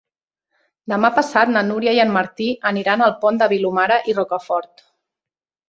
Demà 0.93 1.11
passat 1.17 1.51
na 1.57 1.63
Núria 1.67 1.93
i 1.99 2.01
en 2.05 2.15
Martí 2.17 2.49
aniran 2.71 3.05
al 3.09 3.15
Pont 3.21 3.39
de 3.45 3.51
Vilomara 3.55 4.01
i 4.15 4.19
Rocafort. 4.21 4.87